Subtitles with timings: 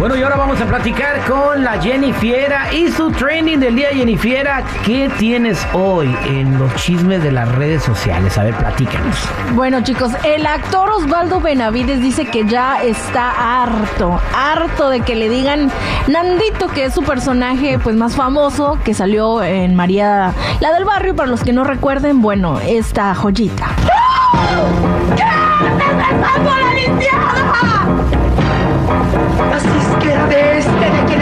[0.00, 3.88] Bueno, y ahora vamos a platicar con la Jennifiera y su training del día.
[3.92, 8.38] Jennifiera, ¿qué tienes hoy en los chismes de las redes sociales?
[8.38, 9.14] A ver, platícanos.
[9.52, 15.28] Bueno, chicos, el actor Osvaldo Benavides dice que ya está harto, harto de que le
[15.28, 15.70] digan
[16.06, 21.14] Nandito, que es su personaje pues más famoso que salió en María la del barrio,
[21.14, 23.66] para los que no recuerden, bueno, esta joyita.
[25.14, 25.22] ¡Qué!
[25.22, 27.99] la limpiada!
[29.54, 31.20] Así es que de este de quien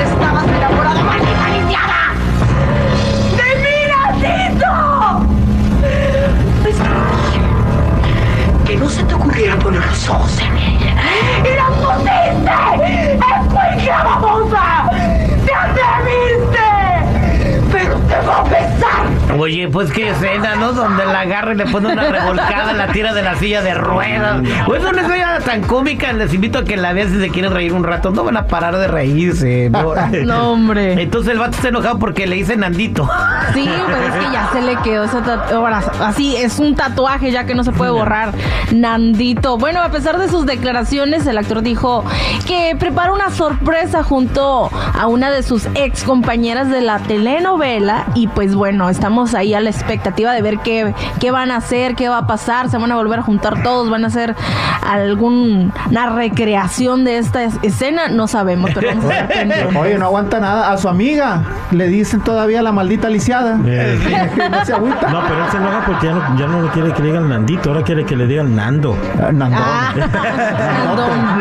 [19.79, 20.73] pues qué escena, ¿no?
[20.73, 24.43] Donde la agarra y le pone una revolcada, la tira de la silla de ruedas.
[24.67, 27.73] Pues es una tan cómica, les invito a que la vean si se quieren reír
[27.73, 28.11] un rato.
[28.11, 29.71] No van a parar de reírse.
[29.71, 29.95] No,
[30.25, 31.01] No, hombre.
[31.01, 33.09] Entonces el vato está enojado porque le dice Nandito.
[33.55, 35.91] Sí, pero es que ya se le quedó ese tatuaje.
[36.01, 38.33] Así, es un tatuaje ya que no se puede borrar.
[38.73, 39.59] Nandito.
[39.59, 42.05] Bueno, a pesar de sus declaraciones, el actor dijo
[42.49, 48.07] que prepara una sorpresa junto a una de sus ex compañeras de la telenovela.
[48.17, 51.95] Y pues bueno, estamos ahí a la expectativa de ver qué, qué van a hacer,
[51.95, 52.69] qué va a pasar.
[52.71, 54.35] Se van a volver a juntar todos, van a hacer
[54.83, 58.09] alguna recreación de esta es- escena.
[58.09, 59.77] No sabemos, pero vamos a estar.
[59.77, 60.73] Oye, no aguanta nada.
[60.73, 63.55] A su amiga le dicen todavía la maldita lisiada.
[63.57, 65.09] no se agüita.
[65.11, 67.29] No, pero él se enoja porque ya no, ya no le quiere que le digan
[67.29, 68.97] Nandito, ahora quiere que le digan Nando.
[69.23, 69.61] Ah, Nandón.
[69.63, 69.93] Ah,
[70.85, 71.38] Nandón.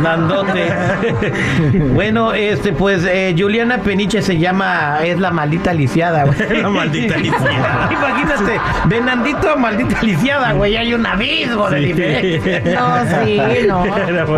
[0.00, 0.68] Nandote.
[0.68, 1.32] Nandote.
[1.94, 6.62] bueno, este, pues eh, Juliana Peniche se llama, es la maldita lisiada, güey.
[6.62, 7.88] La maldita lisiada.
[7.90, 12.80] Imagínate, de Nandito a maldita lisiada, güey, hay un abismo de diferencia.
[12.80, 13.82] No, sí, no.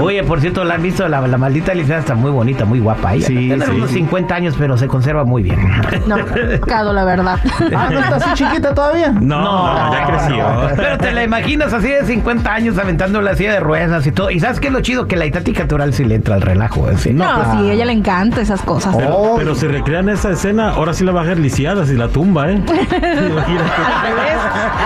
[0.03, 3.15] Oye, por cierto, la han visto, la, la maldita lisiada está muy bonita, muy guapa.
[3.15, 3.97] Ella Sí, tiene sí, unos sí.
[3.97, 5.59] 50 años, pero se conserva muy bien.
[6.07, 7.39] No, pecado, la verdad.
[7.75, 9.11] Ah, no está así chiquita todavía.
[9.13, 10.47] No, no, ya creció.
[10.77, 14.31] Pero te la imaginas así de 50 años aventando la silla de ruedas y todo.
[14.31, 16.89] Y sabes qué es lo chido que la Itati Natural sí le entra al relajo.
[16.91, 16.97] ¿eh?
[16.99, 18.95] Sí, No, pues, sí, a ella le encanta esas cosas.
[18.97, 19.37] Pero, Oh.
[19.37, 22.51] pero si recrean esa escena, ahora sí la va a dejar lisiada si la tumba,
[22.51, 22.61] ¿eh?
[22.69, 23.43] Al
[24.03, 24.39] revés,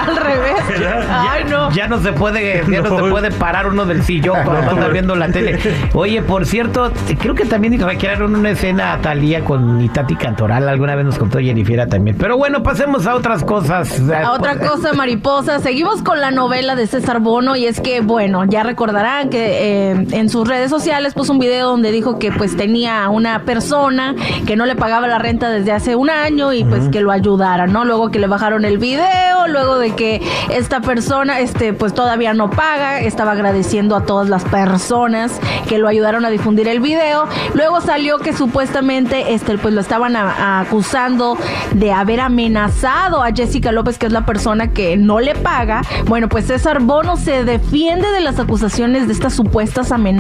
[0.07, 1.07] al revés.
[1.11, 1.71] Ay, no.
[1.73, 3.05] Ya no se puede, ya no, No.
[3.05, 5.59] se puede parar uno del sillón cuando anda viendo la tele.
[5.95, 10.69] Oye, por cierto, creo que también recrearon una escena a Talía con Itati Cantoral.
[10.69, 12.17] Alguna vez nos contó Jennifer también.
[12.19, 14.01] Pero bueno, pasemos a otras cosas.
[14.11, 15.59] A otra cosa, mariposa.
[15.61, 20.07] Seguimos con la novela de César Bono y es que, bueno, ya recordarán que eh,
[20.13, 24.15] en sus redes sociales puso un video donde dijo que pues tenía una persona
[24.47, 27.67] que no le pagaba la renta desde hace un año y pues que lo ayudara,
[27.67, 27.85] ¿no?
[27.85, 30.21] Luego que le bajaron el video, luego de que
[30.51, 35.89] esta persona, este, pues todavía no paga, estaba agradeciendo a todas las personas que lo
[35.89, 37.27] ayudaron a difundir el video.
[37.55, 41.37] Luego salió que supuestamente, este, pues lo estaban a- a- acusando
[41.75, 45.83] de haber amenazado a Jessica López, que es la persona que no le paga.
[46.07, 50.18] Bueno, pues César Bono se defiende de las acusaciones de estas supuestas amenazas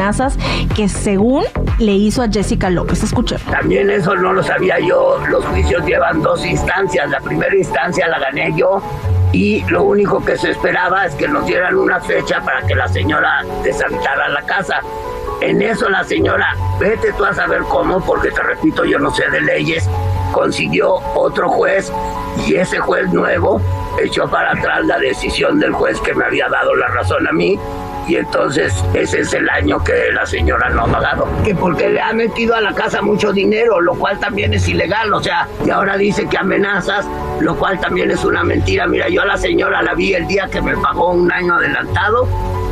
[0.75, 1.45] que según
[1.79, 3.03] le hizo a Jessica López.
[3.03, 3.39] Escuchen.
[3.51, 5.19] También eso no lo sabía yo.
[5.29, 7.11] Los juicios llevan dos instancias.
[7.11, 8.83] La primera instancia la gané yo
[9.33, 12.89] y lo único que se esperaba es que nos dieran una fecha para que la
[12.89, 14.81] señora deshabitara la casa.
[15.41, 19.29] En eso la señora, vete tú a saber cómo, porque te repito, yo no sé
[19.31, 19.89] de leyes,
[20.33, 21.93] consiguió otro juez
[22.47, 23.61] y ese juez nuevo
[24.03, 27.59] echó para atrás la decisión del juez que me había dado la razón a mí
[28.09, 31.29] y entonces ese es el año que la señora no ha pagado.
[31.45, 35.13] Que porque le ha metido a la casa mucho dinero, lo cual también es ilegal,
[35.13, 37.07] o sea, y ahora dice que amenazas,
[37.41, 38.87] lo cual también es una mentira.
[38.87, 42.27] Mira, yo a la señora la vi el día que me pagó un año adelantado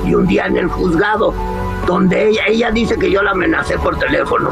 [0.06, 1.34] y un día en el juzgado,
[1.86, 4.50] donde ella, ella dice que yo la amenacé por teléfono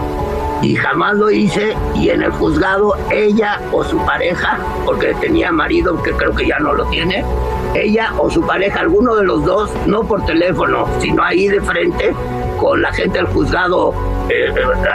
[0.62, 6.02] y jamás lo hice y en el juzgado ella o su pareja, porque tenía marido
[6.02, 7.24] que creo que ya no lo tiene,
[7.74, 12.14] ella o su pareja, alguno de los dos, no por teléfono, sino ahí de frente,
[12.58, 13.92] con la gente del juzgado
[14.28, 14.52] eh,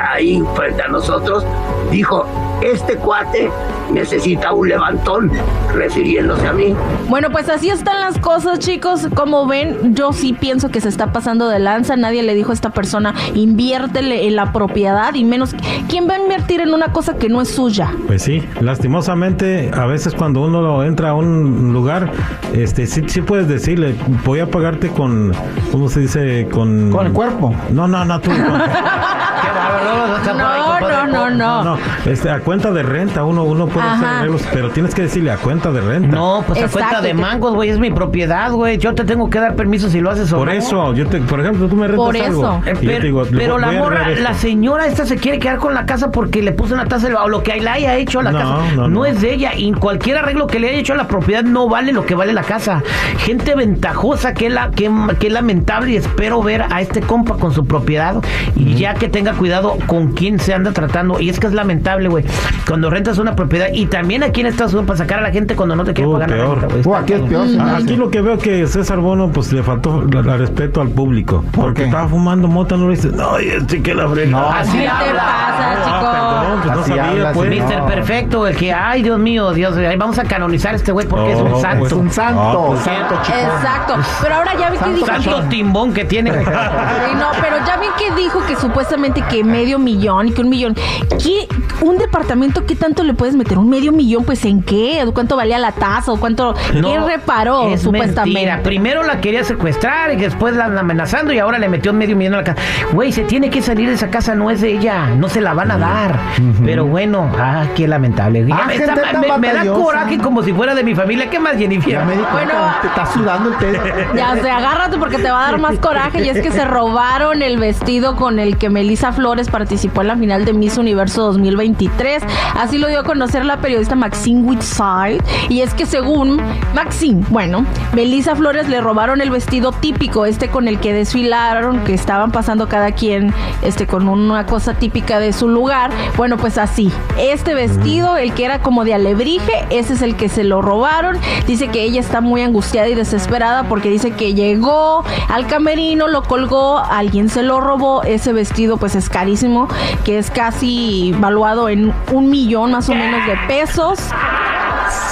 [0.10, 1.46] ahí frente a nosotros,
[1.92, 2.26] dijo,
[2.62, 3.50] este cuate
[3.92, 5.32] necesita un levantón,
[5.74, 6.76] refiriéndose a mí.
[7.08, 9.08] Bueno, pues así están las cosas, chicos.
[9.16, 11.96] Como ven, yo sí pienso que se está pasando de lanza.
[11.96, 15.56] Nadie le dijo a esta persona, inviértele en la propiedad y menos,
[15.90, 17.92] ¿quién va a invertir en una cosa que no es suya?
[18.08, 22.12] Pues sí, lastimosamente, a veces cuando uno entra a un lugar,
[22.54, 23.96] este, sí, sí puedes decirle,
[24.26, 25.32] voy a pagarte con,
[25.72, 26.48] ¿cómo se dice?
[26.52, 27.54] Con, Con el cuerpo.
[27.72, 28.30] No, no, no, tú.
[28.30, 31.12] con- no, No, compadre.
[31.12, 31.64] no, no, no.
[31.64, 34.20] no, este, cuenta de renta, uno, uno puede hacer Ajá.
[34.22, 36.08] arreglos, pero tienes que decirle a cuenta de renta.
[36.16, 38.80] No, pues a Exacto, cuenta de mangos, güey, es mi propiedad, güey.
[38.80, 40.54] Yo te tengo que dar permiso si lo haces o Por no.
[40.54, 42.42] eso, yo te, por ejemplo, tú me rentas Por algo.
[42.42, 42.62] eso.
[42.66, 42.74] Eh,
[43.04, 46.42] pero digo, la a morra, la señora esta se quiere quedar con la casa porque
[46.42, 48.76] le puso una taza de- o lo que la haya hecho a la No, casa.
[48.76, 49.06] no, no.
[49.06, 49.52] es de ella.
[49.56, 52.34] Y cualquier arreglo que le haya hecho a la propiedad no vale lo que vale
[52.34, 52.82] la casa.
[53.20, 57.54] Gente ventajosa que, la, que, que es lamentable y espero ver a este compa con
[57.54, 58.16] su propiedad
[58.56, 61.20] y ya que tenga cuidado con quién se anda tratando.
[61.20, 62.26] Y es que es lamentable, güey.
[62.68, 65.56] Cuando rentas una propiedad y también aquí en Estados Unidos para sacar a la gente
[65.56, 66.62] cuando no te quiere pagar la peor.
[66.72, 67.48] renta, aquí es peor.
[67.60, 71.44] Ah, lo que veo que César Bono pues le faltó la- la respeto al público.
[71.52, 71.88] ¿Por porque qué?
[71.88, 74.30] estaba fumando mota, no le dice, no, este que la frega.
[74.32, 76.12] No, Así ¿Qué te pasa, Ah, chico?
[76.12, 77.50] perdón, pues no Así sabía, habla, pues.
[77.50, 77.84] Mister.
[77.86, 81.40] Perfecto, el que, ay, Dios mío, Dios, vamos a canonizar a este güey porque es
[81.42, 81.86] un pues, santo.
[81.88, 83.38] Es un santo, Ah, pues, santo chico.
[83.38, 83.94] Exacto.
[84.22, 86.32] Pero ahora ya vi que dijo santo timbón que tiene.
[86.40, 90.50] Sí, no, pero ya vi que dijo que supuestamente que medio millón y que un
[90.50, 90.76] millón.
[91.22, 91.48] ¿Qué?
[91.82, 92.29] ¿Un departamento
[92.68, 93.58] qué tanto le puedes meter?
[93.58, 94.24] ¿Un medio millón?
[94.24, 95.04] Pues en qué?
[95.14, 96.12] ¿Cuánto valía la tasa?
[96.12, 96.54] ¿O cuánto?
[96.72, 98.22] ¿Qué reparó es supuestamente?
[98.40, 98.62] mentira.
[98.64, 102.38] Primero la quería secuestrar y después la amenazando y ahora le metió medio millón a
[102.38, 102.62] la casa.
[102.94, 105.54] Güey, se tiene que salir de esa casa, no es de ella, no se la
[105.54, 106.20] van a dar.
[106.64, 108.46] Pero bueno, ah, qué lamentable.
[108.52, 111.30] Ah, me, gente está- tan me- me da coraje como si fuera de mi familia.
[111.30, 111.92] ¿Qué más, Jennifer?
[111.94, 112.54] Ya me di Bueno.
[112.82, 113.80] te está sudando el.
[114.16, 117.42] Ya se agárrate porque te va a dar más coraje y es que se robaron
[117.42, 122.19] el vestido con el que Melissa Flores participó en la final de Miss Universo 2023.
[122.56, 126.42] Así lo dio a conocer la periodista Maxine Whitside y es que según
[126.74, 131.94] Maxine, bueno, Melissa Flores le robaron el vestido típico este con el que desfilaron, que
[131.94, 135.92] estaban pasando cada quien este con una cosa típica de su lugar.
[136.18, 140.30] Bueno, pues así, este vestido, el que era como de alebrije, ese es el que
[140.30, 141.18] se lo robaron.
[141.48, 146.24] Dice que ella está muy angustiada y desesperada porque dice que llegó al camerino, lo
[146.24, 148.04] colgó, alguien se lo robó.
[148.04, 149.68] Ese vestido pues es carísimo,
[150.04, 154.00] que es casi valuado en un millón más o menos de pesos.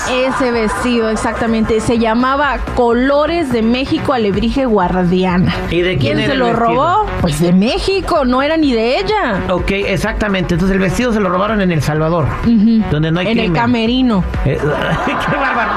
[0.09, 1.81] Ese vestido, exactamente.
[1.81, 5.53] Se llamaba Colores de México Alebrije Guardiana.
[5.69, 7.05] ¿Y de quién ¿Quién era se lo robó?
[7.19, 9.41] Pues de México, no era ni de ella.
[9.49, 10.53] Ok, exactamente.
[10.53, 12.25] Entonces el vestido se lo robaron en El Salvador,
[12.89, 13.51] donde no hay en crimen.
[13.51, 14.23] el camerino.
[14.45, 14.57] Eh,
[15.05, 15.71] ¡Qué bárbaro!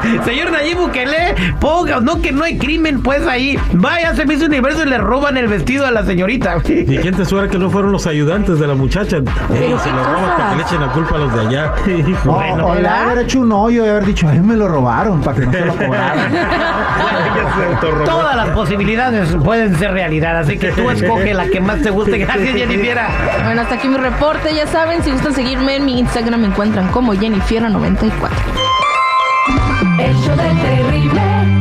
[0.24, 3.58] Señor Nayib Bukele, ponga, no que no hay crimen, pues ahí.
[3.72, 6.56] Vaya a Servicio Universo y le roban el vestido a la señorita.
[6.66, 9.16] Y quién te suena que no fueron los ayudantes de la muchacha.
[9.18, 11.72] Ey, Pero se lo roban para que le echen la culpa a los de allá.
[12.24, 13.02] No, Bueno, o le ¿verdad?
[13.04, 15.64] haber hecho un hoyo y haber dicho, ay, me lo robaron para que no se
[15.66, 16.32] lo cobraran.
[18.04, 22.18] Todas las posibilidades pueden ser realidad, así que tú escoge la que más te guste.
[22.18, 22.98] Gracias, Jennifer.
[23.44, 24.54] Bueno, hasta aquí mi reporte.
[24.54, 28.10] Ya saben, si gustan seguirme en mi Instagram, me encuentran como Jennifer94
[30.00, 31.59] el show del terrible.